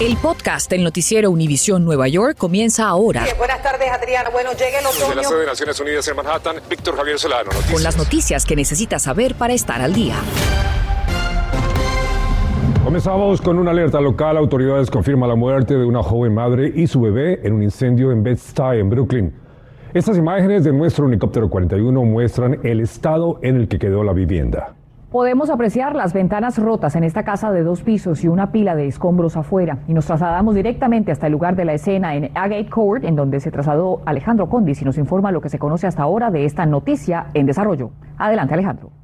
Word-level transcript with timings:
El 0.00 0.16
podcast 0.16 0.68
del 0.68 0.82
noticiero 0.82 1.30
Univisión 1.30 1.84
Nueva 1.84 2.08
York 2.08 2.36
comienza 2.36 2.88
ahora. 2.88 3.24
buenas 3.38 3.62
tardes, 3.62 3.88
Adriana. 3.90 4.30
Bueno, 4.30 4.50
llega 4.52 4.80
el 4.80 4.86
otoño. 4.86 5.06
Desde 5.06 5.14
la 5.14 5.24
sede 5.24 5.40
de 5.40 5.46
Naciones 5.46 5.80
Unidas 5.80 6.08
en 6.08 6.16
Manhattan, 6.16 6.56
Víctor 6.68 6.96
Javier 6.96 7.18
Solano. 7.18 7.44
Noticias. 7.44 7.72
Con 7.72 7.82
las 7.82 7.96
noticias 7.96 8.44
que 8.44 8.56
necesitas 8.56 9.02
saber 9.02 9.36
para 9.36 9.52
estar 9.54 9.80
al 9.80 9.92
día. 9.92 10.16
Comenzamos 12.82 13.40
con 13.40 13.58
una 13.58 13.70
alerta 13.70 14.00
local. 14.00 14.36
Autoridades 14.36 14.90
confirman 14.90 15.28
la 15.28 15.36
muerte 15.36 15.74
de 15.74 15.84
una 15.84 16.02
joven 16.02 16.34
madre 16.34 16.72
y 16.74 16.88
su 16.88 17.00
bebé 17.00 17.40
en 17.44 17.52
un 17.52 17.62
incendio 17.62 18.10
en 18.10 18.24
Bed-Stuy, 18.24 18.80
en 18.80 18.90
Brooklyn. 18.90 19.32
Estas 19.94 20.16
imágenes 20.18 20.64
de 20.64 20.72
nuestro 20.72 21.06
helicóptero 21.06 21.48
41 21.48 22.02
muestran 22.02 22.58
el 22.64 22.80
estado 22.80 23.38
en 23.42 23.56
el 23.56 23.68
que 23.68 23.78
quedó 23.78 24.02
la 24.02 24.12
vivienda. 24.12 24.74
Podemos 25.12 25.50
apreciar 25.50 25.94
las 25.94 26.14
ventanas 26.14 26.56
rotas 26.56 26.96
en 26.96 27.04
esta 27.04 27.22
casa 27.22 27.52
de 27.52 27.62
dos 27.62 27.82
pisos 27.82 28.24
y 28.24 28.28
una 28.28 28.50
pila 28.50 28.74
de 28.74 28.86
escombros 28.86 29.36
afuera. 29.36 29.80
Y 29.86 29.92
nos 29.92 30.06
trasladamos 30.06 30.54
directamente 30.54 31.12
hasta 31.12 31.26
el 31.26 31.32
lugar 31.32 31.54
de 31.54 31.66
la 31.66 31.74
escena 31.74 32.14
en 32.14 32.30
Agate 32.34 32.70
Court, 32.70 33.04
en 33.04 33.14
donde 33.14 33.38
se 33.40 33.50
trasladó 33.50 34.00
Alejandro 34.06 34.48
Condis 34.48 34.80
y 34.80 34.86
nos 34.86 34.96
informa 34.96 35.30
lo 35.30 35.42
que 35.42 35.50
se 35.50 35.58
conoce 35.58 35.86
hasta 35.86 36.02
ahora 36.02 36.30
de 36.30 36.46
esta 36.46 36.64
noticia 36.64 37.26
en 37.34 37.44
desarrollo. 37.44 37.90
Adelante, 38.16 38.54
Alejandro. 38.54 39.01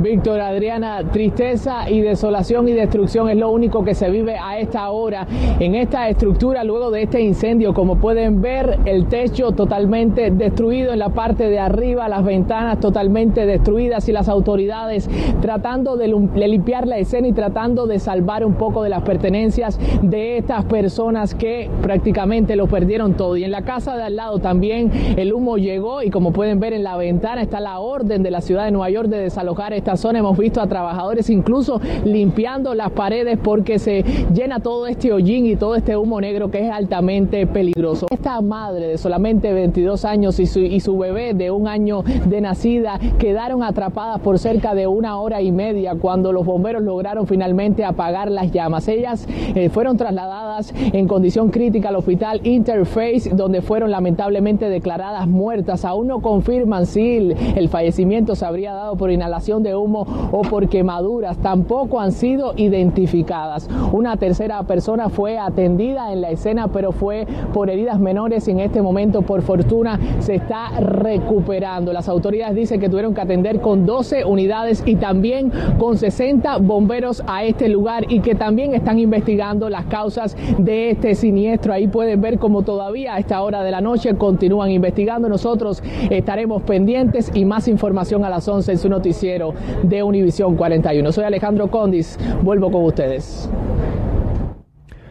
Víctor, 0.00 0.40
Adriana, 0.40 1.02
tristeza 1.10 1.90
y 1.90 2.00
desolación 2.00 2.68
y 2.68 2.72
destrucción 2.72 3.28
es 3.28 3.36
lo 3.36 3.50
único 3.50 3.84
que 3.84 3.94
se 3.94 4.08
vive 4.10 4.36
a 4.36 4.58
esta 4.58 4.90
hora 4.90 5.26
en 5.58 5.74
esta 5.74 6.08
estructura 6.08 6.62
luego 6.62 6.92
de 6.92 7.02
este 7.02 7.20
incendio. 7.20 7.74
Como 7.74 7.96
pueden 7.96 8.40
ver, 8.40 8.78
el 8.84 9.06
techo 9.06 9.52
totalmente 9.52 10.30
destruido 10.30 10.92
en 10.92 11.00
la 11.00 11.08
parte 11.08 11.48
de 11.48 11.58
arriba, 11.58 12.08
las 12.08 12.24
ventanas 12.24 12.78
totalmente 12.78 13.44
destruidas 13.44 14.08
y 14.08 14.12
las 14.12 14.28
autoridades 14.28 15.10
tratando 15.40 15.96
de 15.96 16.08
limpiar 16.46 16.86
la 16.86 16.98
escena 16.98 17.26
y 17.26 17.32
tratando 17.32 17.86
de 17.88 17.98
salvar 17.98 18.44
un 18.44 18.54
poco 18.54 18.84
de 18.84 18.90
las 18.90 19.02
pertenencias 19.02 19.80
de 20.02 20.38
estas 20.38 20.64
personas 20.66 21.34
que 21.34 21.68
prácticamente 21.82 22.54
lo 22.54 22.68
perdieron 22.68 23.14
todo. 23.14 23.36
Y 23.36 23.42
en 23.42 23.50
la 23.50 23.62
casa 23.62 23.96
de 23.96 24.04
al 24.04 24.14
lado 24.14 24.38
también 24.38 24.92
el 25.16 25.32
humo 25.32 25.56
llegó 25.56 26.02
y 26.02 26.10
como 26.10 26.32
pueden 26.32 26.60
ver 26.60 26.72
en 26.72 26.84
la 26.84 26.96
ventana 26.96 27.42
está 27.42 27.58
la 27.58 27.80
orden 27.80 28.22
de 28.22 28.30
la 28.30 28.40
ciudad 28.40 28.64
de 28.64 28.70
Nueva 28.70 28.90
York 28.90 29.08
de 29.08 29.18
desalojar 29.18 29.72
esta 29.72 29.87
zona 29.96 30.18
hemos 30.18 30.36
visto 30.36 30.60
a 30.60 30.66
trabajadores 30.66 31.30
incluso 31.30 31.80
limpiando 32.04 32.74
las 32.74 32.90
paredes 32.90 33.38
porque 33.42 33.78
se 33.78 34.04
llena 34.34 34.60
todo 34.60 34.86
este 34.86 35.12
hollín 35.12 35.46
y 35.46 35.56
todo 35.56 35.74
este 35.76 35.96
humo 35.96 36.20
negro 36.20 36.50
que 36.50 36.66
es 36.66 36.72
altamente 36.72 37.46
peligroso. 37.46 38.06
Esta 38.10 38.40
madre 38.40 38.88
de 38.88 38.98
solamente 38.98 39.52
22 39.52 40.04
años 40.04 40.38
y 40.40 40.46
su, 40.80 40.98
bebé 40.98 41.34
de 41.34 41.50
un 41.50 41.68
año 41.68 42.02
de 42.02 42.40
nacida 42.40 42.98
quedaron 43.18 43.62
atrapadas 43.62 44.20
por 44.20 44.38
cerca 44.38 44.74
de 44.74 44.86
una 44.86 45.18
hora 45.20 45.40
y 45.42 45.52
media 45.52 45.94
cuando 45.94 46.32
los 46.32 46.44
bomberos 46.44 46.82
lograron 46.82 47.26
finalmente 47.26 47.84
apagar 47.84 48.30
las 48.30 48.50
llamas. 48.50 48.88
Ellas 48.88 49.26
eh, 49.54 49.68
fueron 49.68 49.96
trasladadas 49.96 50.74
en 50.92 51.06
condición 51.06 51.50
crítica 51.50 51.90
al 51.90 51.96
hospital 51.96 52.40
Interface 52.44 53.30
donde 53.32 53.62
fueron 53.62 53.90
lamentablemente 53.90 54.68
declaradas 54.68 55.26
muertas. 55.28 55.84
Aún 55.84 56.08
no 56.08 56.20
confirman 56.20 56.86
si 56.86 57.34
el 57.56 57.68
fallecimiento 57.68 58.34
se 58.34 58.44
habría 58.44 58.72
dado 58.72 58.96
por 58.96 59.10
inhalación 59.10 59.62
de 59.62 59.74
humo 59.78 60.06
o 60.32 60.42
por 60.42 60.68
quemaduras 60.68 61.38
tampoco 61.38 62.00
han 62.00 62.12
sido 62.12 62.54
identificadas. 62.56 63.68
Una 63.92 64.16
tercera 64.16 64.62
persona 64.64 65.08
fue 65.08 65.38
atendida 65.38 66.12
en 66.12 66.20
la 66.20 66.30
escena, 66.30 66.68
pero 66.68 66.92
fue 66.92 67.26
por 67.52 67.70
heridas 67.70 67.98
menores 67.98 68.46
y 68.48 68.52
en 68.52 68.60
este 68.60 68.82
momento, 68.82 69.22
por 69.22 69.42
fortuna, 69.42 69.98
se 70.20 70.34
está 70.36 70.80
recuperando. 70.80 71.92
Las 71.92 72.08
autoridades 72.08 72.54
dicen 72.54 72.80
que 72.80 72.88
tuvieron 72.88 73.14
que 73.14 73.20
atender 73.20 73.60
con 73.60 73.86
12 73.86 74.24
unidades 74.24 74.82
y 74.86 74.96
también 74.96 75.52
con 75.78 75.96
60 75.96 76.58
bomberos 76.58 77.22
a 77.26 77.44
este 77.44 77.68
lugar 77.68 78.04
y 78.08 78.20
que 78.20 78.34
también 78.34 78.74
están 78.74 78.98
investigando 78.98 79.68
las 79.68 79.86
causas 79.86 80.36
de 80.58 80.90
este 80.90 81.14
siniestro. 81.14 81.72
Ahí 81.72 81.88
pueden 81.88 82.20
ver 82.20 82.38
cómo 82.38 82.62
todavía 82.62 83.14
a 83.14 83.18
esta 83.18 83.42
hora 83.42 83.62
de 83.62 83.70
la 83.70 83.80
noche 83.80 84.14
continúan 84.16 84.70
investigando. 84.70 85.28
Nosotros 85.28 85.82
estaremos 86.10 86.62
pendientes 86.62 87.30
y 87.34 87.44
más 87.44 87.68
información 87.68 88.24
a 88.24 88.30
las 88.30 88.46
11 88.48 88.72
en 88.72 88.78
su 88.78 88.88
noticiero 88.88 89.54
de 89.82 90.02
Univisión 90.02 90.56
41. 90.56 91.12
Soy 91.12 91.24
Alejandro 91.24 91.70
Condis, 91.70 92.18
vuelvo 92.42 92.70
con 92.70 92.84
ustedes. 92.84 93.50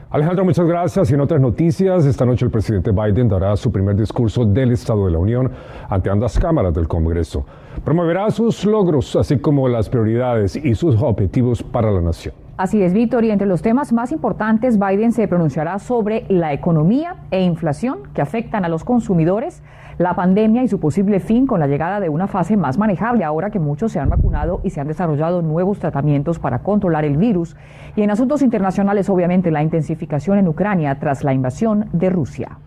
Alejandro, 0.09 0.45
muchas 0.45 0.65
gracias. 0.65 1.11
Y 1.11 1.15
en 1.15 1.21
otras 1.21 1.41
noticias, 1.41 2.05
esta 2.05 2.25
noche 2.25 2.45
el 2.45 2.51
presidente 2.51 2.91
Biden 2.91 3.27
dará 3.27 3.55
su 3.57 3.71
primer 3.71 3.95
discurso 3.95 4.45
del 4.45 4.71
Estado 4.71 5.05
de 5.05 5.11
la 5.11 5.19
Unión 5.19 5.51
ante 5.89 6.09
ambas 6.09 6.39
cámaras 6.39 6.73
del 6.73 6.87
Congreso. 6.87 7.45
Promoverá 7.83 8.31
sus 8.31 8.63
logros, 8.63 9.15
así 9.17 9.37
como 9.37 9.67
las 9.67 9.89
prioridades 9.89 10.55
y 10.55 10.75
sus 10.75 10.95
objetivos 11.01 11.61
para 11.61 11.91
la 11.91 12.01
nación. 12.01 12.46
Así 12.57 12.81
es, 12.81 12.91
Víctor, 12.91 13.23
y 13.23 13.29
entre 13.29 13.47
los 13.47 13.61
temas 13.61 13.93
más 13.93 14.11
importantes, 14.11 14.79
Biden 14.79 15.11
se 15.11 15.27
pronunciará 15.27 15.77
sobre 15.77 16.25
la 16.27 16.53
economía 16.53 17.17
e 17.29 17.43
inflación 17.43 17.99
que 18.15 18.21
afectan 18.23 18.65
a 18.65 18.67
los 18.67 18.83
consumidores, 18.83 19.61
la 19.99 20.15
pandemia 20.15 20.63
y 20.63 20.67
su 20.67 20.79
posible 20.79 21.19
fin 21.19 21.45
con 21.45 21.59
la 21.59 21.67
llegada 21.67 21.99
de 21.99 22.09
una 22.09 22.25
fase 22.25 22.57
más 22.57 22.79
manejable 22.79 23.23
ahora 23.23 23.51
que 23.51 23.59
muchos 23.59 23.91
se 23.91 23.99
han 23.99 24.09
vacunado 24.09 24.59
y 24.63 24.71
se 24.71 24.81
han 24.81 24.87
desarrollado 24.87 25.43
nuevos 25.43 25.77
tratamientos 25.77 26.39
para 26.39 26.63
controlar 26.63 27.05
el 27.05 27.17
virus. 27.17 27.55
Y 27.95 28.01
en 28.01 28.09
asuntos 28.09 28.41
internacionales, 28.41 29.07
obviamente, 29.07 29.51
la 29.51 29.61
intensificación 29.61 30.39
en 30.39 30.47
Ucrania 30.47 30.97
tras 30.99 31.23
la 31.23 31.33
invasión 31.33 31.89
de 31.93 32.09
Rusia. 32.09 32.57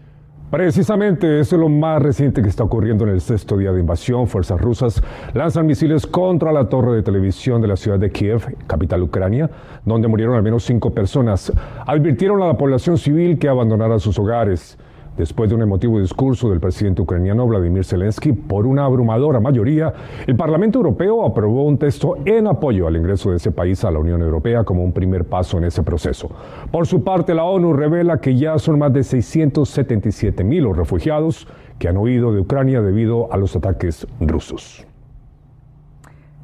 Precisamente 0.51 1.39
eso 1.39 1.55
es 1.55 1.61
lo 1.61 1.69
más 1.69 2.03
reciente 2.03 2.43
que 2.43 2.49
está 2.49 2.65
ocurriendo 2.65 3.05
en 3.05 3.11
el 3.11 3.21
sexto 3.21 3.57
día 3.57 3.71
de 3.71 3.79
invasión. 3.79 4.27
Fuerzas 4.27 4.61
rusas 4.61 5.01
lanzan 5.33 5.65
misiles 5.65 6.09
contra 6.09 6.51
la 6.51 6.69
torre 6.69 6.97
de 6.97 7.03
televisión 7.05 7.63
de 7.63 7.69
la 7.69 7.77
ciudad 7.77 8.01
de 8.01 8.11
Kiev, 8.11 8.57
capital 8.67 9.01
ucrania, 9.05 9.49
donde 9.85 10.09
murieron 10.09 10.35
al 10.35 10.43
menos 10.43 10.65
cinco 10.65 10.91
personas. 10.93 11.53
Advirtieron 11.87 12.43
a 12.43 12.49
la 12.49 12.59
población 12.59 12.99
civil 12.99 13.39
que 13.39 13.49
abandonara 13.49 14.01
sus 14.01 14.19
hogares 14.19 14.77
después 15.17 15.49
de 15.49 15.57
un 15.57 15.63
emotivo 15.63 16.01
discurso 16.01 16.51
del 16.51 16.61
presidente 16.61 17.03
ucraniano 17.03 17.47
Vladimir 17.47 17.85
Zelensky 17.85 18.33
por 18.33 18.67
una 18.67 18.85
abrumadora 18.85 19.41
mayoría, 19.41 19.93
el 20.27 20.37
Parlamento 20.37 20.79
Europeo 20.79 21.25
aprobó 21.25 21.65
un 21.65 21.79
texto 21.79 22.17
en 22.25 22.47
apoyo 22.47 22.87
al 22.87 22.97
ingreso 22.97 23.31
de 23.31 23.37
ese 23.37 23.53
país 23.53 23.85
a 23.85 23.91
la 23.91 23.99
Unión 23.99 24.23
Europea 24.23 24.65
como 24.65 24.83
un 24.83 24.93
primer 24.93 25.25
paso 25.25 25.59
en 25.59 25.65
ese 25.65 25.83
proceso. 25.83 26.31
Por 26.71 26.87
su 26.87 27.05
parte, 27.05 27.35
la 27.35 27.45
ONU 27.45 27.73
revela 27.73 28.21
que 28.21 28.37
ya 28.37 28.59
son 28.59 28.79
más 28.79 28.93
de 28.93 29.03
677 29.03 30.45
mil 30.45 30.65
los 30.65 30.77
refugiados 30.77 31.47
que 31.79 31.89
han 31.89 31.97
huido 31.97 32.33
de 32.33 32.41
Ucrania 32.41 32.81
debido 32.83 33.33
a 33.33 33.37
los 33.37 33.57
ataques 33.57 34.07
rusos. 34.21 34.87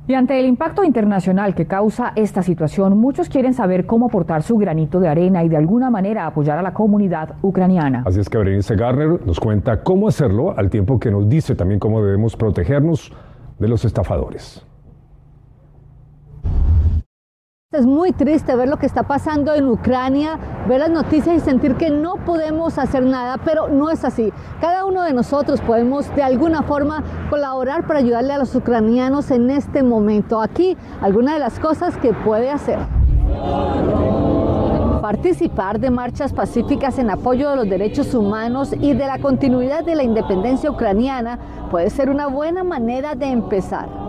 Y 0.08 0.14
ante 0.14 0.38
el 0.38 0.46
impacto 0.46 0.84
internacional 0.84 1.56
que 1.56 1.66
causa 1.66 2.12
esta 2.14 2.40
situación, 2.42 2.96
muchos 2.96 3.28
quieren 3.28 3.54
saber 3.54 3.86
cómo 3.86 4.06
aportar 4.06 4.44
su 4.44 4.56
granito 4.56 5.00
de 5.00 5.08
arena 5.08 5.42
y 5.42 5.48
de 5.48 5.56
alguna 5.56 5.90
manera 5.90 6.26
apoyar 6.26 6.58
a 6.58 6.62
la 6.62 6.72
comunidad 6.72 7.34
ucraniana. 7.42 8.04
Así 8.06 8.20
es 8.20 8.28
que 8.28 8.38
Berenice 8.38 8.76
Garner 8.76 9.26
nos 9.26 9.40
cuenta 9.40 9.82
cómo 9.82 10.06
hacerlo, 10.06 10.56
al 10.56 10.70
tiempo 10.70 11.00
que 11.00 11.10
nos 11.10 11.28
dice 11.28 11.56
también 11.56 11.80
cómo 11.80 12.00
debemos 12.04 12.36
protegernos 12.36 13.12
de 13.58 13.66
los 13.68 13.84
estafadores. 13.84 14.64
Es 17.72 17.84
muy 17.84 18.12
triste 18.12 18.54
ver 18.54 18.69
lo 18.69 18.77
que 18.77 18.87
está 18.87 19.03
pasando 19.03 19.53
en 19.53 19.69
Ucrania, 19.69 20.38
ver 20.69 20.78
las 20.78 20.88
noticias 20.88 21.37
y 21.37 21.41
sentir 21.41 21.75
que 21.75 21.91
no 21.91 22.15
podemos 22.25 22.78
hacer 22.78 23.03
nada, 23.03 23.38
pero 23.44 23.66
no 23.66 23.91
es 23.91 24.04
así. 24.04 24.32
Cada 24.60 24.84
uno 24.84 25.03
de 25.03 25.12
nosotros 25.12 25.60
podemos 25.60 26.15
de 26.15 26.22
alguna 26.22 26.62
forma 26.62 27.03
colaborar 27.28 27.84
para 27.88 27.99
ayudarle 27.99 28.34
a 28.34 28.38
los 28.38 28.54
ucranianos 28.54 29.32
en 29.32 29.50
este 29.50 29.82
momento. 29.82 30.41
Aquí, 30.41 30.77
algunas 31.00 31.34
de 31.34 31.41
las 31.41 31.59
cosas 31.59 31.97
que 31.97 32.15
puede 32.15 32.50
hacer. 32.50 32.78
Participar 35.03 35.81
de 35.81 35.91
marchas 35.91 36.33
pacíficas 36.33 37.00
en 37.00 37.10
apoyo 37.10 37.50
de 37.50 37.56
los 37.56 37.69
derechos 37.69 38.15
humanos 38.15 38.77
y 38.81 38.94
de 38.94 39.06
la 39.06 39.19
continuidad 39.19 39.84
de 39.84 39.97
la 39.97 40.04
independencia 40.04 40.71
ucraniana 40.71 41.41
puede 41.72 41.91
ser 41.91 42.10
una 42.10 42.28
buena 42.28 42.62
manera 42.62 43.16
de 43.16 43.27
empezar. 43.27 44.05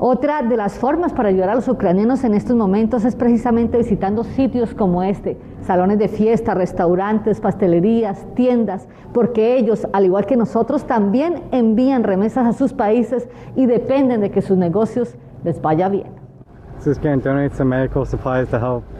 Otra 0.00 0.42
de 0.42 0.56
las 0.56 0.78
formas 0.78 1.12
para 1.12 1.28
ayudar 1.28 1.50
a 1.50 1.56
los 1.56 1.66
ucranianos 1.66 2.22
en 2.22 2.32
estos 2.32 2.54
momentos 2.54 3.04
es 3.04 3.16
precisamente 3.16 3.78
visitando 3.78 4.22
sitios 4.22 4.72
como 4.72 5.02
este, 5.02 5.36
salones 5.62 5.98
de 5.98 6.06
fiesta, 6.06 6.54
restaurantes, 6.54 7.40
pastelerías, 7.40 8.24
tiendas, 8.36 8.86
porque 9.12 9.56
ellos, 9.56 9.88
al 9.92 10.04
igual 10.04 10.24
que 10.24 10.36
nosotros, 10.36 10.84
también 10.84 11.42
envían 11.50 12.04
remesas 12.04 12.46
a 12.46 12.52
sus 12.52 12.74
países 12.74 13.28
y 13.56 13.66
dependen 13.66 14.20
de 14.20 14.30
que 14.30 14.40
sus 14.40 14.56
negocios 14.56 15.16
les 15.42 15.60
vaya 15.60 15.88
bien. 15.88 16.12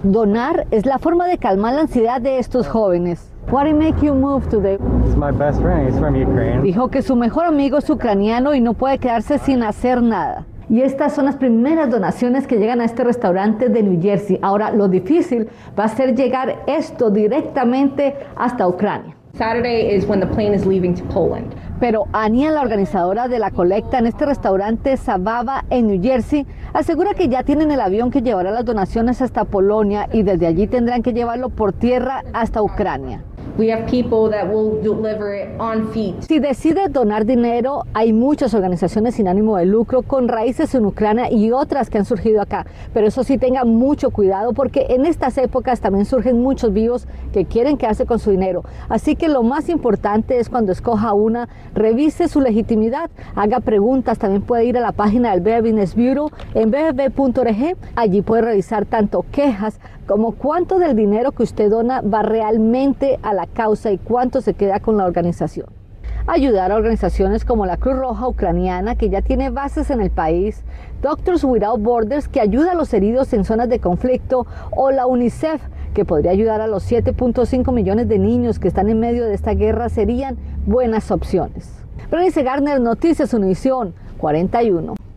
Donar 0.03 0.67
es 0.73 0.85
la 0.85 0.99
forma 0.99 1.29
de 1.29 1.39
calmar 1.39 1.75
la 1.75 1.83
ansiedad 1.83 2.21
de 2.21 2.41
estos 2.41 2.67
jóvenes. 2.67 3.33
What 3.53 3.73
make 3.73 4.05
you 4.05 4.15
move 4.15 4.49
today? 4.49 4.79
Dijo 6.63 6.89
que 6.89 7.03
su 7.03 7.15
mejor 7.15 7.45
amigo 7.45 7.79
es 7.79 7.89
ucraniano 7.89 8.53
y 8.53 8.61
no 8.61 8.75
puede 8.75 8.99
quedarse 8.99 9.39
sin 9.39 9.63
hacer 9.63 10.03
nada. 10.03 10.45
Y 10.71 10.83
estas 10.83 11.15
son 11.15 11.25
las 11.25 11.37
primeras 11.37 11.91
donaciones 11.91 12.47
que 12.47 12.59
llegan 12.59 12.81
a 12.81 12.85
este 12.85 13.03
restaurante 13.03 13.69
de 13.69 13.83
New 13.83 14.03
Jersey. 14.03 14.39
Ahora, 14.43 14.71
lo 14.71 14.89
difícil 14.89 15.49
va 15.79 15.85
a 15.85 15.89
ser 15.89 16.15
llegar 16.15 16.63
esto 16.67 17.11
directamente 17.11 18.15
hasta 18.37 18.69
Ucrania. 18.69 19.15
Saturday 19.39 19.95
is 19.95 20.05
when 20.07 20.21
the 20.21 20.27
plane 20.27 20.55
is 20.55 20.67
leaving 20.67 20.95
to 20.95 21.05
Poland. 21.05 21.55
Pero 21.81 22.07
Ania, 22.13 22.51
la 22.51 22.61
organizadora 22.61 23.29
de 23.29 23.39
la 23.39 23.53
colecta 23.53 23.99
en 23.99 24.07
este 24.07 24.27
restaurante 24.27 24.97
Sababa 24.97 25.65
en 25.71 25.87
New 25.87 26.03
Jersey, 26.03 26.45
asegura 26.75 27.15
que 27.15 27.29
ya 27.29 27.45
tienen 27.45 27.71
el 27.71 27.81
avión 27.81 28.11
que 28.11 28.21
llevará 28.21 28.51
las 28.51 28.65
donaciones 28.65 29.23
hasta 29.23 29.45
Polonia 29.45 30.09
y 30.13 30.23
desde 30.23 30.49
allí 30.49 30.67
tendrán 30.67 31.03
que 31.03 31.13
llevarlo 31.13 31.51
por 31.51 31.73
tierra 31.73 32.25
hasta 32.33 32.63
Ucrania. 32.63 33.23
Si 36.21 36.39
decide 36.39 36.89
donar 36.89 37.27
dinero, 37.27 37.83
hay 37.93 38.13
muchas 38.13 38.55
organizaciones 38.55 39.17
sin 39.17 39.27
ánimo 39.27 39.57
de 39.57 39.67
lucro 39.67 40.03
con 40.03 40.29
raíces 40.29 40.77
en 40.77 40.87
Ucrania 40.87 41.29
y 41.29 41.51
otras 41.51 41.91
que 41.91 41.99
han 41.99 42.05
surgido 42.05 42.41
acá. 42.41 42.67
Pero 42.95 43.09
eso 43.09 43.25
sí, 43.25 43.37
tenga 43.37 43.65
mucho 43.65 44.11
cuidado 44.11 44.53
porque 44.53 44.87
en 44.91 45.07
estas 45.07 45.37
épocas 45.39 45.81
también 45.81 46.05
surgen 46.05 46.41
muchos 46.41 46.73
vivos 46.73 47.09
que 47.33 47.47
quieren 47.47 47.77
quedarse 47.77 48.07
con 48.07 48.21
su 48.21 48.31
dinero. 48.31 48.63
Así 48.89 49.17
que 49.17 49.29
lo 49.29 49.43
más 49.43 49.69
importante 49.69 50.39
es 50.39 50.49
cuando 50.49 50.71
escoja 50.71 51.13
una, 51.13 51.49
revise 51.75 52.29
su 52.29 52.41
legitimidad, 52.41 53.11
haga 53.35 53.59
preguntas. 53.59 54.19
También 54.19 54.43
puede 54.43 54.67
ir 54.67 54.79
a 54.79 54.81
la 54.81 54.93
página 54.93 55.37
del 55.37 55.61
Business 55.61 55.97
Bureau 55.97 56.31
en 56.55 56.71
bb.org. 56.71 57.77
Allí 57.97 58.23
puede 58.23 58.43
revisar 58.43 58.87
tanto 58.87 59.25
quejas 59.33 59.81
como 60.09 60.33
cuánto 60.33 60.79
del 60.79 60.97
dinero 60.97 61.33
que 61.33 61.43
usted 61.43 61.71
dona 61.71 62.01
va 62.01 62.23
realmente 62.23 63.21
a 63.23 63.35
la 63.35 63.47
causa 63.47 63.93
y 63.93 63.99
cuánto 63.99 64.41
se 64.41 64.55
queda 64.55 64.81
con 64.81 64.97
la 64.97 65.05
organización. 65.05 65.67
Ayudar 66.27 66.73
a 66.73 66.77
organizaciones 66.77 67.45
como 67.45 67.67
la 67.67 67.77
Cruz 67.77 67.99
Roja 67.99 68.27
Ucraniana, 68.27 68.97
que 68.97 69.11
ya 69.11 69.21
tiene 69.21 69.51
bases 69.51 69.91
en 69.91 70.01
el 70.01 70.11
país, 70.11 70.65
Doctors 71.03 71.45
Without 71.45 71.81
Borders, 71.81 72.27
que 72.27 72.41
ayuda 72.41 72.73
a 72.73 72.75
los 72.75 72.93
heridos 72.95 73.33
en 73.35 73.45
zonas 73.45 73.69
de 73.69 73.81
conflicto, 73.81 74.47
o 74.71 74.91
la 74.91 75.07
UNICEF, 75.07 75.63
que 75.93 76.07
podría 76.07 76.31
ayudar 76.31 76.63
a 76.63 76.67
los 76.67 76.91
7.5 76.91 77.73
millones 77.73 78.09
de 78.09 78.19
niños 78.19 78.59
que 78.59 78.69
están 78.69 78.89
en 78.89 79.01
medio 79.01 79.27
de 79.27 79.35
esta 79.35 79.53
guerra, 79.53 79.91
serían 79.91 80.39
buenas 80.67 81.11
opciones. 81.11 81.71
Bernice 82.11 82.43
Garner, 82.43 82.81
Noticias 82.81 83.35
Univisión 83.35 83.95
41. 84.17 85.08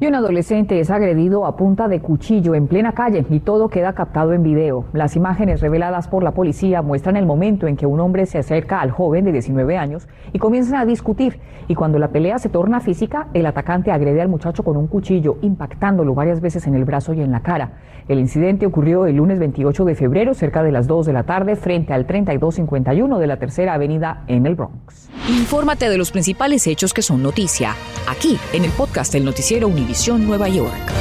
Y 0.00 0.06
un 0.06 0.14
adolescente 0.14 0.78
es 0.78 0.92
agredido 0.92 1.44
a 1.44 1.56
punta 1.56 1.88
de 1.88 1.98
cuchillo 1.98 2.54
en 2.54 2.68
plena 2.68 2.92
calle 2.92 3.26
y 3.28 3.40
todo 3.40 3.68
queda 3.68 3.94
captado 3.94 4.32
en 4.32 4.44
video. 4.44 4.84
Las 4.92 5.16
imágenes 5.16 5.60
reveladas 5.60 6.06
por 6.06 6.22
la 6.22 6.34
policía 6.34 6.82
muestran 6.82 7.16
el 7.16 7.26
momento 7.26 7.66
en 7.66 7.76
que 7.76 7.84
un 7.84 7.98
hombre 7.98 8.24
se 8.26 8.38
acerca 8.38 8.80
al 8.80 8.92
joven 8.92 9.24
de 9.24 9.32
19 9.32 9.76
años 9.76 10.06
y 10.32 10.38
comienzan 10.38 10.76
a 10.76 10.86
discutir. 10.86 11.40
Y 11.66 11.74
cuando 11.74 11.98
la 11.98 12.12
pelea 12.12 12.38
se 12.38 12.48
torna 12.48 12.78
física, 12.78 13.26
el 13.34 13.44
atacante 13.44 13.90
agrede 13.90 14.22
al 14.22 14.28
muchacho 14.28 14.62
con 14.62 14.76
un 14.76 14.86
cuchillo, 14.86 15.38
impactándolo 15.42 16.14
varias 16.14 16.40
veces 16.40 16.68
en 16.68 16.76
el 16.76 16.84
brazo 16.84 17.12
y 17.12 17.20
en 17.20 17.32
la 17.32 17.40
cara. 17.40 17.72
El 18.06 18.20
incidente 18.20 18.66
ocurrió 18.66 19.04
el 19.04 19.16
lunes 19.16 19.40
28 19.40 19.84
de 19.84 19.96
febrero, 19.96 20.32
cerca 20.32 20.62
de 20.62 20.70
las 20.70 20.86
2 20.86 21.06
de 21.06 21.12
la 21.12 21.24
tarde, 21.24 21.56
frente 21.56 21.92
al 21.92 22.06
3251 22.06 23.18
de 23.18 23.26
la 23.26 23.36
Tercera 23.38 23.74
Avenida 23.74 24.22
en 24.28 24.46
el 24.46 24.54
Bronx. 24.54 25.10
Infórmate 25.28 25.90
de 25.90 25.98
los 25.98 26.12
principales 26.12 26.66
hechos 26.68 26.94
que 26.94 27.02
son 27.02 27.22
noticia, 27.22 27.74
aquí 28.08 28.38
en 28.54 28.64
el 28.64 28.70
podcast 28.70 29.12
del 29.12 29.24
Noticiero 29.24 29.66
Universal. 29.66 29.87
Nueva 30.18 30.48
York. 30.50 30.92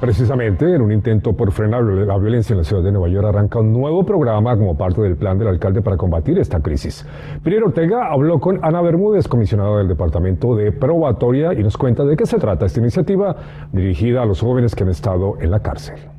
Precisamente 0.00 0.74
en 0.74 0.80
un 0.80 0.90
intento 0.90 1.34
por 1.34 1.52
frenar 1.52 1.82
la 1.82 2.16
violencia 2.16 2.54
en 2.54 2.58
la 2.58 2.64
ciudad 2.64 2.82
de 2.82 2.92
Nueva 2.92 3.08
York 3.08 3.26
arranca 3.28 3.58
un 3.58 3.74
nuevo 3.74 4.06
programa 4.06 4.56
como 4.56 4.74
parte 4.74 5.02
del 5.02 5.16
plan 5.16 5.38
del 5.38 5.48
alcalde 5.48 5.82
para 5.82 5.98
combatir 5.98 6.38
esta 6.38 6.60
crisis. 6.60 7.06
Piero 7.42 7.66
Ortega 7.66 8.10
habló 8.10 8.40
con 8.40 8.58
Ana 8.64 8.80
Bermúdez, 8.80 9.28
comisionada 9.28 9.76
del 9.78 9.88
Departamento 9.88 10.56
de 10.56 10.72
Probatoria, 10.72 11.52
y 11.52 11.62
nos 11.62 11.76
cuenta 11.76 12.04
de 12.04 12.16
qué 12.16 12.24
se 12.24 12.38
trata 12.38 12.64
esta 12.64 12.80
iniciativa 12.80 13.36
dirigida 13.72 14.22
a 14.22 14.24
los 14.24 14.40
jóvenes 14.40 14.74
que 14.74 14.84
han 14.84 14.90
estado 14.90 15.36
en 15.40 15.50
la 15.50 15.60
cárcel. 15.60 16.13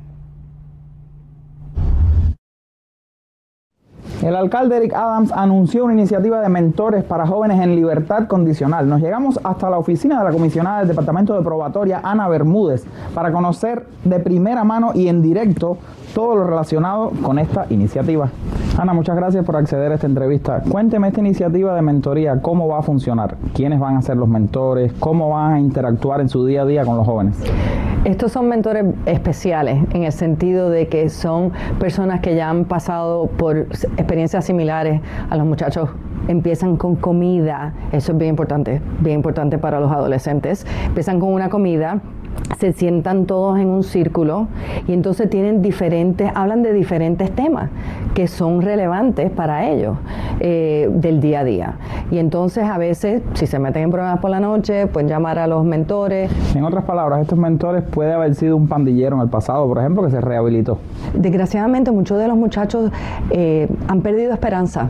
El 4.22 4.34
alcalde 4.34 4.78
Eric 4.78 4.94
Adams 4.94 5.30
anunció 5.30 5.84
una 5.84 5.92
iniciativa 5.92 6.40
de 6.40 6.48
mentores 6.48 7.04
para 7.04 7.26
jóvenes 7.26 7.60
en 7.60 7.76
libertad 7.76 8.26
condicional. 8.26 8.88
Nos 8.88 9.02
llegamos 9.02 9.38
hasta 9.44 9.68
la 9.68 9.78
oficina 9.78 10.18
de 10.18 10.24
la 10.24 10.30
comisionada 10.30 10.78
del 10.78 10.88
Departamento 10.88 11.34
de 11.34 11.42
Probatoria, 11.42 12.00
Ana 12.02 12.26
Bermúdez, 12.26 12.84
para 13.14 13.30
conocer 13.30 13.86
de 14.04 14.18
primera 14.18 14.64
mano 14.64 14.92
y 14.94 15.08
en 15.08 15.20
directo 15.20 15.76
todo 16.14 16.34
lo 16.34 16.44
relacionado 16.44 17.12
con 17.22 17.38
esta 17.38 17.66
iniciativa. 17.68 18.30
Ana, 18.78 18.94
muchas 18.94 19.16
gracias 19.16 19.44
por 19.44 19.56
acceder 19.56 19.92
a 19.92 19.96
esta 19.96 20.06
entrevista. 20.06 20.62
Cuénteme 20.68 21.08
esta 21.08 21.20
iniciativa 21.20 21.74
de 21.74 21.82
mentoría, 21.82 22.40
cómo 22.40 22.68
va 22.68 22.78
a 22.78 22.82
funcionar, 22.82 23.36
quiénes 23.54 23.78
van 23.78 23.96
a 23.96 24.02
ser 24.02 24.16
los 24.16 24.28
mentores, 24.28 24.94
cómo 24.98 25.28
van 25.28 25.52
a 25.52 25.60
interactuar 25.60 26.22
en 26.22 26.30
su 26.30 26.46
día 26.46 26.62
a 26.62 26.64
día 26.64 26.84
con 26.86 26.96
los 26.96 27.06
jóvenes. 27.06 27.36
Estos 28.06 28.30
son 28.30 28.48
mentores 28.48 28.84
especiales 29.06 29.82
en 29.92 30.04
el 30.04 30.12
sentido 30.12 30.70
de 30.70 30.86
que 30.86 31.08
son 31.10 31.50
personas 31.80 32.20
que 32.20 32.36
ya 32.36 32.48
han 32.48 32.64
pasado 32.64 33.26
por 33.26 33.56
experiencias 33.56 34.44
similares 34.44 35.00
a 35.28 35.36
los 35.36 35.44
muchachos 35.44 35.88
empiezan 36.28 36.76
con 36.76 36.94
comida, 36.94 37.74
eso 37.90 38.12
es 38.12 38.18
bien 38.18 38.30
importante, 38.30 38.80
bien 39.00 39.16
importante 39.16 39.58
para 39.58 39.80
los 39.80 39.90
adolescentes. 39.90 40.64
Empiezan 40.86 41.18
con 41.18 41.32
una 41.32 41.48
comida 41.48 42.00
se 42.58 42.72
sientan 42.72 43.26
todos 43.26 43.58
en 43.58 43.68
un 43.68 43.82
círculo 43.82 44.48
y 44.86 44.92
entonces 44.92 45.28
tienen 45.28 45.62
diferentes, 45.62 46.30
hablan 46.34 46.62
de 46.62 46.72
diferentes 46.72 47.30
temas 47.32 47.70
que 48.14 48.28
son 48.28 48.62
relevantes 48.62 49.30
para 49.30 49.68
ellos 49.68 49.98
eh, 50.40 50.88
del 50.90 51.20
día 51.20 51.40
a 51.40 51.44
día. 51.44 51.74
Y 52.10 52.18
entonces 52.18 52.64
a 52.64 52.78
veces, 52.78 53.22
si 53.34 53.46
se 53.46 53.58
meten 53.58 53.84
en 53.84 53.90
problemas 53.90 54.20
por 54.20 54.30
la 54.30 54.40
noche, 54.40 54.86
pueden 54.86 55.08
llamar 55.08 55.38
a 55.38 55.46
los 55.46 55.64
mentores. 55.64 56.30
En 56.54 56.64
otras 56.64 56.84
palabras, 56.84 57.20
estos 57.20 57.38
mentores 57.38 57.82
puede 57.82 58.12
haber 58.12 58.34
sido 58.34 58.56
un 58.56 58.68
pandillero 58.68 59.16
en 59.16 59.22
el 59.22 59.28
pasado, 59.28 59.66
por 59.66 59.78
ejemplo, 59.78 60.04
que 60.04 60.10
se 60.10 60.20
rehabilitó. 60.20 60.78
Desgraciadamente, 61.14 61.90
muchos 61.90 62.18
de 62.18 62.28
los 62.28 62.36
muchachos 62.36 62.90
eh, 63.30 63.68
han 63.88 64.02
perdido 64.02 64.32
esperanza 64.32 64.88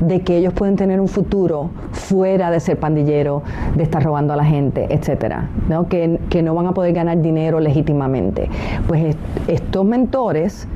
de 0.00 0.20
que 0.20 0.36
ellos 0.36 0.52
pueden 0.52 0.76
tener 0.76 1.00
un 1.00 1.08
futuro 1.08 1.70
fuera 1.90 2.50
de 2.50 2.60
ser 2.60 2.78
pandillero, 2.78 3.42
de 3.74 3.82
estar 3.82 4.02
robando 4.02 4.32
a 4.32 4.36
la 4.36 4.44
gente, 4.44 4.86
etcétera, 4.90 5.48
¿no? 5.68 5.88
Que, 5.88 6.18
que 6.28 6.42
no 6.42 6.54
van 6.54 6.66
a 6.66 6.72
poder 6.72 6.92
ganar 6.92 7.20
dinero 7.20 7.60
legítimamente. 7.60 8.48
Pues 8.86 9.16
estos 9.48 9.84
mentores 9.84 10.68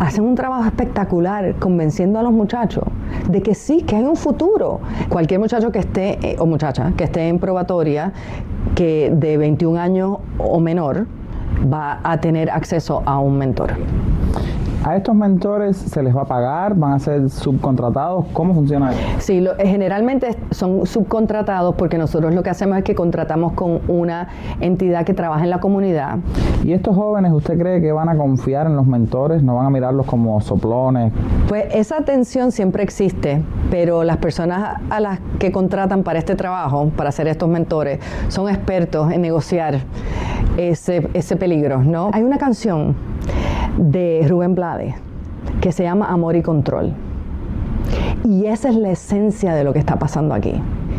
hacen 0.00 0.24
un 0.24 0.34
trabajo 0.34 0.64
espectacular 0.64 1.54
convenciendo 1.56 2.18
a 2.18 2.22
los 2.22 2.32
muchachos 2.32 2.84
de 3.28 3.42
que 3.42 3.54
sí, 3.54 3.82
que 3.82 3.96
hay 3.96 4.04
un 4.04 4.16
futuro. 4.16 4.80
Cualquier 5.08 5.40
muchacho 5.40 5.70
que 5.70 5.78
esté, 5.80 6.18
eh, 6.22 6.36
o 6.38 6.46
muchacha, 6.46 6.92
que 6.96 7.04
esté 7.04 7.28
en 7.28 7.38
probatoria, 7.38 8.12
que 8.74 9.12
de 9.14 9.36
21 9.36 9.78
años 9.78 10.18
o 10.38 10.60
menor, 10.60 11.06
va 11.72 12.00
a 12.02 12.20
tener 12.20 12.50
acceso 12.50 13.02
a 13.06 13.18
un 13.18 13.38
mentor. 13.38 13.74
¿A 14.86 14.96
estos 14.96 15.14
mentores 15.14 15.78
se 15.78 16.02
les 16.02 16.14
va 16.14 16.22
a 16.22 16.24
pagar? 16.26 16.74
¿Van 16.74 16.92
a 16.92 16.98
ser 16.98 17.30
subcontratados? 17.30 18.26
¿Cómo 18.34 18.52
funciona 18.52 18.92
eso? 18.92 19.00
Sí, 19.18 19.40
lo, 19.40 19.58
eh, 19.58 19.66
generalmente 19.66 20.36
son 20.50 20.84
subcontratados 20.84 21.74
porque 21.76 21.96
nosotros 21.96 22.34
lo 22.34 22.42
que 22.42 22.50
hacemos 22.50 22.76
es 22.76 22.84
que 22.84 22.94
contratamos 22.94 23.54
con 23.54 23.80
una 23.88 24.28
entidad 24.60 25.06
que 25.06 25.14
trabaja 25.14 25.42
en 25.42 25.48
la 25.48 25.58
comunidad. 25.58 26.18
¿Y 26.64 26.74
estos 26.74 26.94
jóvenes 26.94 27.32
usted 27.32 27.58
cree 27.58 27.80
que 27.80 27.92
van 27.92 28.10
a 28.10 28.16
confiar 28.18 28.66
en 28.66 28.76
los 28.76 28.86
mentores? 28.86 29.42
¿No 29.42 29.56
van 29.56 29.64
a 29.64 29.70
mirarlos 29.70 30.04
como 30.04 30.38
soplones? 30.42 31.14
Pues 31.48 31.64
esa 31.74 32.02
tensión 32.02 32.52
siempre 32.52 32.82
existe, 32.82 33.42
pero 33.70 34.04
las 34.04 34.18
personas 34.18 34.82
a 34.90 35.00
las 35.00 35.18
que 35.38 35.50
contratan 35.50 36.02
para 36.02 36.18
este 36.18 36.34
trabajo, 36.34 36.90
para 36.94 37.10
ser 37.10 37.26
estos 37.28 37.48
mentores, 37.48 38.00
son 38.28 38.50
expertos 38.50 39.10
en 39.10 39.22
negociar 39.22 39.78
ese, 40.58 41.08
ese 41.14 41.36
peligro, 41.36 41.82
¿no? 41.82 42.10
Hay 42.12 42.22
una 42.22 42.36
canción 42.36 42.94
de 43.78 44.26
Rubén 44.28 44.54
Blades 44.54 44.94
que 45.60 45.72
se 45.72 45.82
llama 45.82 46.06
Amor 46.06 46.36
y 46.36 46.42
Control. 46.42 46.92
Y 48.24 48.46
esa 48.46 48.68
es 48.68 48.76
la 48.76 48.90
esencia 48.90 49.54
de 49.54 49.64
lo 49.64 49.72
que 49.72 49.78
está 49.78 49.98
pasando 49.98 50.34
aquí. 50.34 50.54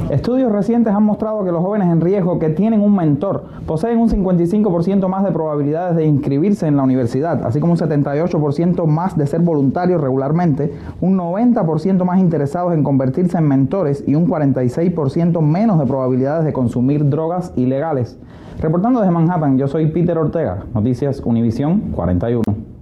Estudios 0.09 0.51
recientes 0.51 0.93
han 0.93 1.01
mostrado 1.01 1.43
que 1.43 1.51
los 1.51 1.63
jóvenes 1.63 1.91
en 1.91 1.99
riesgo 1.99 2.37
que 2.37 2.49
tienen 2.49 2.81
un 2.81 2.95
mentor 2.95 3.45
poseen 3.65 3.97
un 3.97 4.07
55% 4.07 5.07
más 5.07 5.23
de 5.23 5.31
probabilidades 5.31 5.95
de 5.95 6.05
inscribirse 6.05 6.67
en 6.67 6.77
la 6.77 6.83
universidad, 6.83 7.43
así 7.43 7.59
como 7.59 7.73
un 7.73 7.79
78% 7.79 8.85
más 8.85 9.17
de 9.17 9.25
ser 9.25 9.41
voluntarios 9.41 9.99
regularmente, 9.99 10.71
un 11.01 11.17
90% 11.17 12.05
más 12.05 12.19
interesados 12.19 12.75
en 12.75 12.83
convertirse 12.83 13.39
en 13.39 13.47
mentores 13.47 14.03
y 14.05 14.13
un 14.13 14.27
46% 14.27 15.41
menos 15.41 15.79
de 15.79 15.87
probabilidades 15.87 16.45
de 16.45 16.53
consumir 16.53 17.09
drogas 17.09 17.51
ilegales. 17.55 18.19
Reportando 18.61 18.99
desde 18.99 19.11
Manhattan, 19.11 19.57
yo 19.57 19.67
soy 19.67 19.87
Peter 19.87 20.19
Ortega, 20.19 20.65
Noticias 20.75 21.19
Univisión 21.21 21.91
41 21.95 22.74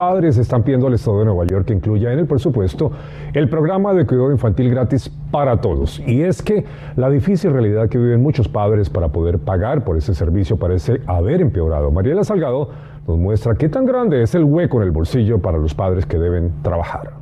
padres 0.00 0.38
están 0.38 0.62
pidiendo 0.62 0.86
al 0.86 0.94
Estado 0.94 1.18
de 1.18 1.24
Nueva 1.26 1.44
York 1.44 1.66
que 1.66 1.74
incluya 1.74 2.10
en 2.10 2.20
el 2.20 2.26
presupuesto 2.26 2.90
el 3.34 3.50
programa 3.50 3.92
de 3.92 4.06
cuidado 4.06 4.32
infantil 4.32 4.70
gratis 4.70 5.10
para 5.30 5.60
todos. 5.60 6.00
Y 6.06 6.22
es 6.22 6.40
que 6.40 6.64
la 6.96 7.10
difícil 7.10 7.52
realidad 7.52 7.90
que 7.90 7.98
viven 7.98 8.22
muchos 8.22 8.48
padres 8.48 8.88
para 8.88 9.08
poder 9.08 9.40
pagar 9.40 9.84
por 9.84 9.98
ese 9.98 10.14
servicio 10.14 10.56
parece 10.56 11.02
haber 11.06 11.42
empeorado. 11.42 11.90
Mariela 11.90 12.24
Salgado 12.24 12.70
nos 13.06 13.18
muestra 13.18 13.56
qué 13.56 13.68
tan 13.68 13.84
grande 13.84 14.22
es 14.22 14.34
el 14.34 14.44
hueco 14.44 14.78
en 14.78 14.84
el 14.84 14.90
bolsillo 14.90 15.42
para 15.42 15.58
los 15.58 15.74
padres 15.74 16.06
que 16.06 16.16
deben 16.16 16.50
trabajar. 16.62 17.19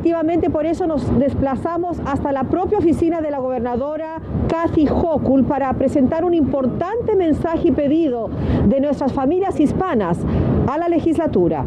Efectivamente, 0.00 0.48
por 0.48 0.64
eso 0.64 0.86
nos 0.86 1.18
desplazamos 1.18 2.00
hasta 2.06 2.32
la 2.32 2.44
propia 2.44 2.78
oficina 2.78 3.20
de 3.20 3.30
la 3.30 3.38
gobernadora 3.38 4.18
Kathy 4.48 4.88
Hochul 4.88 5.44
para 5.44 5.70
presentar 5.74 6.24
un 6.24 6.32
importante 6.32 7.14
mensaje 7.16 7.68
y 7.68 7.72
pedido 7.72 8.30
de 8.66 8.80
nuestras 8.80 9.12
familias 9.12 9.60
hispanas 9.60 10.16
a 10.66 10.78
la 10.78 10.88
legislatura. 10.88 11.66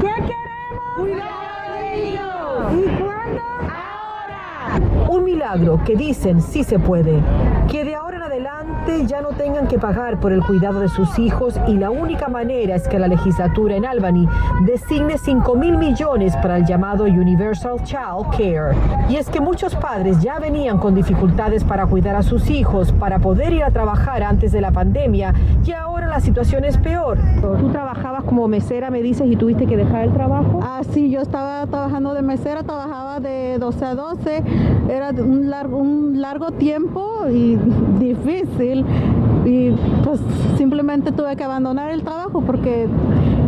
¿Qué 0.00 0.06
queremos? 0.06 1.20
¿Y 2.72 2.86
cuándo? 2.98 3.42
Ahora. 3.60 5.10
Un 5.10 5.24
milagro 5.24 5.80
que 5.84 5.96
dicen 5.96 6.40
sí 6.40 6.64
se 6.64 6.78
puede. 6.78 7.20
Que 7.70 7.84
de 7.84 7.94
ahora 7.94 8.16
en 8.16 8.22
adelante 8.22 8.81
ya 9.06 9.22
no 9.22 9.30
tengan 9.30 9.66
que 9.66 9.78
pagar 9.78 10.20
por 10.20 10.32
el 10.32 10.42
cuidado 10.42 10.80
de 10.80 10.88
sus 10.88 11.18
hijos 11.18 11.58
y 11.66 11.74
la 11.74 11.90
única 11.90 12.28
manera 12.28 12.74
es 12.74 12.86
que 12.86 12.98
la 12.98 13.08
legislatura 13.08 13.74
en 13.74 13.84
Albany 13.84 14.28
designe 14.64 15.18
5 15.18 15.54
mil 15.56 15.76
millones 15.76 16.36
para 16.36 16.58
el 16.58 16.66
llamado 16.66 17.04
Universal 17.04 17.82
Child 17.82 18.30
Care. 18.36 18.76
Y 19.08 19.16
es 19.16 19.28
que 19.28 19.40
muchos 19.40 19.74
padres 19.74 20.20
ya 20.20 20.38
venían 20.38 20.78
con 20.78 20.94
dificultades 20.94 21.64
para 21.64 21.86
cuidar 21.86 22.16
a 22.16 22.22
sus 22.22 22.50
hijos, 22.50 22.92
para 22.92 23.18
poder 23.18 23.52
ir 23.52 23.64
a 23.64 23.70
trabajar 23.70 24.22
antes 24.22 24.52
de 24.52 24.60
la 24.60 24.70
pandemia 24.70 25.34
y 25.64 25.72
ahora 25.72 26.06
la 26.06 26.20
situación 26.20 26.64
es 26.64 26.76
peor. 26.76 27.18
Tú 27.40 27.68
trabajabas 27.70 28.24
como 28.24 28.46
mesera, 28.48 28.90
me 28.90 29.02
dices, 29.02 29.26
y 29.26 29.36
tuviste 29.36 29.66
que 29.66 29.76
dejar 29.76 30.04
el 30.04 30.12
trabajo. 30.12 30.60
Ah, 30.62 30.82
sí, 30.92 31.10
yo 31.10 31.20
estaba 31.20 31.66
trabajando 31.66 32.14
de 32.14 32.22
mesera, 32.22 32.62
trabajaba 32.62 33.20
de 33.20 33.58
12 33.58 33.84
a 33.84 33.94
12, 33.94 34.42
era 34.90 35.10
un 35.10 35.50
largo, 35.50 35.78
un 35.78 36.20
largo 36.20 36.50
tiempo 36.52 37.26
y 37.30 37.56
difícil 37.98 38.81
y 39.44 39.70
pues 40.04 40.20
simplemente 40.56 41.12
tuve 41.12 41.34
que 41.36 41.44
abandonar 41.44 41.90
el 41.90 42.02
trabajo 42.02 42.42
porque 42.42 42.86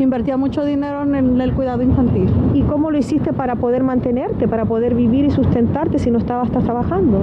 invertía 0.01 0.37
mucho 0.37 0.65
dinero 0.65 1.03
en 1.03 1.41
el, 1.41 1.53
cuidado 1.55 1.83
infantil. 1.83 2.29
¿Y 2.53 2.63
cómo 2.63 2.91
lo 2.91 2.99
hiciste 2.99 3.33
para 3.33 3.57
poder 3.57 3.83
mantenerte, 3.83 4.49
para 4.49 4.65
poder 4.65 4.95
vivir 4.95 5.25
y 5.27 5.31
sustentarte 5.31 5.99
si 5.99 6.11
no 6.11 6.19
estabas 6.19 6.51
trabajando? 6.51 7.23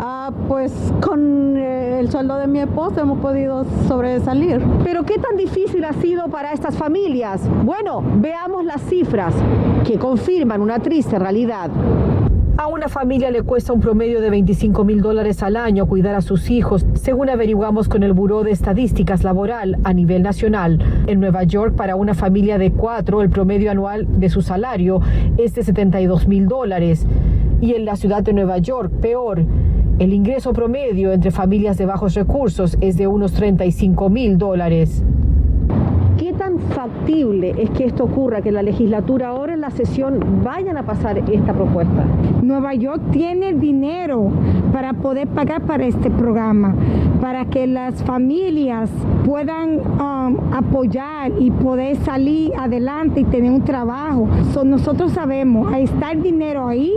Ah, 0.00 0.30
pues 0.48 0.92
con 1.00 1.56
eh, 1.56 2.00
el 2.00 2.10
sueldo 2.10 2.36
de 2.38 2.46
mi 2.46 2.60
esposo 2.60 3.00
hemos 3.00 3.18
podido 3.18 3.64
sobresalir. 3.86 4.62
Pero 4.84 5.04
¿qué 5.04 5.18
tan 5.18 5.36
difícil 5.36 5.84
ha 5.84 5.92
sido 5.94 6.28
para 6.28 6.52
estas 6.52 6.76
familias? 6.76 7.42
Bueno, 7.64 8.02
veamos 8.16 8.64
las 8.64 8.82
cifras 8.82 9.34
que 9.84 9.98
confirman 9.98 10.60
una 10.60 10.78
triste 10.78 11.18
realidad. 11.18 11.70
A 12.58 12.68
una 12.68 12.88
familia 12.88 13.30
le 13.30 13.42
cuesta 13.42 13.74
un 13.74 13.80
promedio 13.80 14.22
de 14.22 14.30
25 14.30 14.82
mil 14.82 15.02
dólares 15.02 15.42
al 15.42 15.56
año 15.56 15.84
cuidar 15.84 16.14
a 16.14 16.22
sus 16.22 16.48
hijos, 16.48 16.86
según 16.94 17.28
averiguamos 17.28 17.86
con 17.86 18.02
el 18.02 18.14
Buró 18.14 18.44
de 18.44 18.50
Estadísticas 18.50 19.24
Laboral 19.24 19.76
a 19.84 19.92
nivel 19.92 20.22
nacional. 20.22 20.78
En 21.06 21.20
Nueva 21.20 21.44
York, 21.44 21.74
para 21.76 21.96
una 21.96 22.14
familia 22.14 22.56
de 22.56 22.72
cuatro, 22.72 23.20
el 23.20 23.28
promedio 23.28 23.70
anual 23.70 24.06
de 24.18 24.30
su 24.30 24.40
salario 24.40 25.02
es 25.36 25.54
de 25.54 25.64
72 25.64 26.28
mil 26.28 26.48
dólares. 26.48 27.06
Y 27.60 27.74
en 27.74 27.84
la 27.84 27.96
ciudad 27.96 28.22
de 28.22 28.32
Nueva 28.32 28.56
York, 28.56 28.90
peor, 29.02 29.44
el 29.98 30.14
ingreso 30.14 30.54
promedio 30.54 31.12
entre 31.12 31.32
familias 31.32 31.76
de 31.76 31.84
bajos 31.84 32.14
recursos 32.14 32.78
es 32.80 32.96
de 32.96 33.06
unos 33.06 33.32
35 33.32 34.08
mil 34.08 34.38
dólares. 34.38 35.04
¿Qué 36.16 36.32
tan 36.32 36.58
factible 36.58 37.54
es 37.58 37.68
que 37.70 37.84
esto 37.84 38.04
ocurra, 38.04 38.40
que 38.40 38.50
la 38.50 38.62
legislatura 38.62 39.28
ahora 39.28 39.55
la 39.66 39.70
sesión 39.72 40.44
vayan 40.44 40.76
a 40.76 40.84
pasar 40.84 41.18
esta 41.18 41.52
propuesta? 41.52 42.04
Nueva 42.40 42.74
York 42.74 43.02
tiene 43.10 43.52
dinero 43.52 44.30
para 44.72 44.92
poder 44.92 45.26
pagar 45.26 45.62
para 45.62 45.84
este 45.84 46.08
programa, 46.08 46.72
para 47.20 47.46
que 47.46 47.66
las 47.66 48.00
familias 48.04 48.88
puedan 49.24 49.80
um, 49.80 50.54
apoyar 50.54 51.32
y 51.40 51.50
poder 51.50 51.96
salir 51.96 52.52
adelante 52.56 53.22
y 53.22 53.24
tener 53.24 53.50
un 53.50 53.62
trabajo. 53.62 54.28
nosotros 54.64 55.10
sabemos, 55.10 55.72
ahí 55.72 55.82
está 55.82 56.12
el 56.12 56.22
dinero 56.22 56.68
ahí. 56.68 56.92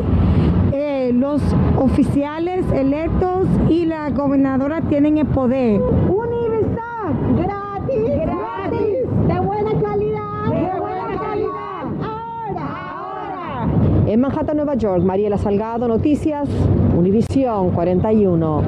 Eh, 0.71 1.11
los 1.11 1.41
oficiales 1.75 2.63
electos 2.71 3.47
y 3.67 3.85
la 3.85 4.11
gobernadora 4.11 4.81
tienen 4.81 5.17
el 5.17 5.25
poder. 5.25 5.81
En 14.09 14.21
Manhattan, 14.21 14.57
Nueva 14.57 14.73
York, 14.73 15.03
Mariela 15.03 15.37
Salgado, 15.37 15.87
Noticias, 15.87 16.49
Univisión 16.97 17.69
41. 17.69 18.63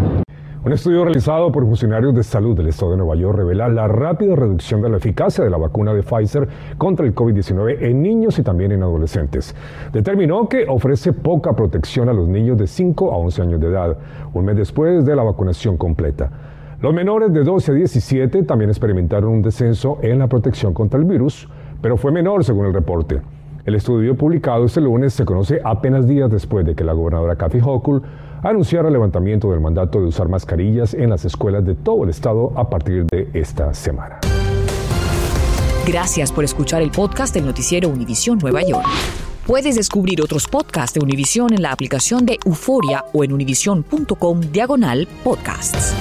Un 0.63 0.71
estudio 0.71 1.03
realizado 1.03 1.51
por 1.51 1.65
funcionarios 1.65 2.13
de 2.13 2.21
salud 2.21 2.55
del 2.55 2.67
estado 2.67 2.91
de 2.91 2.97
Nueva 2.97 3.15
York 3.15 3.39
revela 3.39 3.67
la 3.67 3.87
rápida 3.87 4.35
reducción 4.35 4.83
de 4.83 4.89
la 4.91 4.97
eficacia 4.97 5.43
de 5.43 5.49
la 5.49 5.57
vacuna 5.57 5.95
de 5.95 6.03
Pfizer 6.03 6.47
contra 6.77 7.07
el 7.07 7.15
COVID-19 7.15 7.77
en 7.81 8.03
niños 8.03 8.37
y 8.37 8.43
también 8.43 8.71
en 8.71 8.83
adolescentes. 8.83 9.55
Determinó 9.91 10.47
que 10.47 10.67
ofrece 10.69 11.11
poca 11.11 11.53
protección 11.53 12.07
a 12.07 12.13
los 12.13 12.27
niños 12.27 12.55
de 12.59 12.67
5 12.67 13.11
a 13.11 13.17
11 13.17 13.41
años 13.41 13.59
de 13.59 13.67
edad, 13.67 13.97
un 14.35 14.45
mes 14.45 14.55
después 14.55 15.03
de 15.03 15.15
la 15.15 15.23
vacunación 15.23 15.75
completa. 15.75 16.29
Los 16.81 16.93
menores 16.93 17.33
de 17.33 17.43
12 17.43 17.71
a 17.71 17.73
17 17.73 18.43
también 18.43 18.69
experimentaron 18.69 19.31
un 19.31 19.41
descenso 19.41 19.97
en 20.03 20.19
la 20.19 20.27
protección 20.27 20.75
contra 20.75 20.99
el 20.99 21.05
virus, 21.07 21.49
pero 21.81 21.97
fue 21.97 22.11
menor 22.11 22.43
según 22.43 22.67
el 22.67 22.75
reporte. 22.75 23.21
El 23.65 23.75
estudio 23.75 24.15
publicado 24.15 24.65
este 24.65 24.81
lunes 24.81 25.13
se 25.13 25.23
conoce 25.23 25.61
apenas 25.63 26.07
días 26.07 26.31
después 26.31 26.65
de 26.65 26.73
que 26.73 26.83
la 26.83 26.93
gobernadora 26.93 27.35
Kathy 27.35 27.59
Hochul 27.59 28.01
anunciara 28.41 28.87
el 28.87 28.93
levantamiento 28.93 29.51
del 29.51 29.59
mandato 29.59 29.99
de 29.99 30.07
usar 30.07 30.27
mascarillas 30.29 30.93
en 30.95 31.11
las 31.11 31.25
escuelas 31.25 31.63
de 31.65 31.75
todo 31.75 32.03
el 32.03 32.09
estado 32.09 32.53
a 32.55 32.69
partir 32.69 33.05
de 33.05 33.29
esta 33.33 33.73
semana. 33.73 34.19
Gracias 35.87 36.31
por 36.31 36.43
escuchar 36.43 36.81
el 36.81 36.91
podcast 36.91 37.33
del 37.33 37.45
noticiero 37.45 37.89
Univisión 37.89 38.39
Nueva 38.39 38.61
York. 38.63 38.87
Puedes 39.45 39.75
descubrir 39.75 40.21
otros 40.21 40.47
podcasts 40.47 40.93
de 40.93 41.03
Univisión 41.03 41.53
en 41.53 41.61
la 41.61 41.71
aplicación 41.71 42.25
de 42.25 42.39
Euforia 42.45 43.05
o 43.13 43.23
en 43.23 43.33
univision.com 43.33 44.41
diagonal 44.51 45.07
podcasts. 45.23 45.95